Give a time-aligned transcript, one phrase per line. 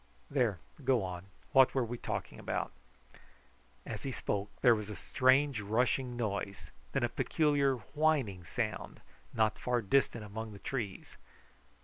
[0.31, 2.71] "There, go on what were we talking about?"
[3.85, 9.01] As he spoke there was a strange rushing noise, then a peculiar whining sound
[9.31, 11.17] not far distant among the trees.